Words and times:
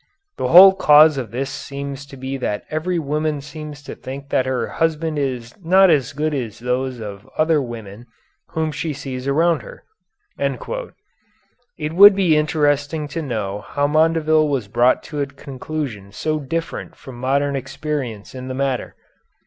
The 0.37 0.47
whole 0.47 0.73
cause 0.73 1.19
of 1.19 1.29
this 1.29 1.51
seems 1.51 2.07
to 2.07 2.17
be 2.17 2.35
that 2.37 2.63
every 2.71 2.97
woman 2.97 3.39
seems 3.39 3.83
to 3.83 3.93
think 3.93 4.29
that 4.29 4.47
her 4.47 4.65
husband 4.65 5.19
is 5.19 5.53
not 5.63 5.91
as 5.91 6.13
good 6.13 6.33
as 6.33 6.57
those 6.57 6.99
of 6.99 7.29
other 7.37 7.61
women 7.61 8.07
whom 8.49 8.71
she 8.71 8.93
sees 8.93 9.27
around 9.27 9.61
her." 9.61 9.83
It 11.77 11.93
would 11.93 12.15
be 12.15 12.35
interesting 12.35 13.07
to 13.09 13.21
know 13.21 13.59
how 13.61 13.85
Mondeville 13.85 14.47
was 14.49 14.67
brought 14.67 15.03
to 15.03 15.21
a 15.21 15.27
conclusion 15.27 16.11
so 16.11 16.39
different 16.39 16.95
from 16.95 17.13
modern 17.19 17.55
experience 17.55 18.33
in 18.33 18.47
the 18.47 18.55
matter. 18.55 18.95